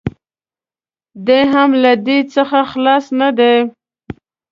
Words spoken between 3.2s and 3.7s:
دی.